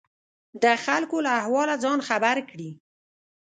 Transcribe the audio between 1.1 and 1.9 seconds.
له احواله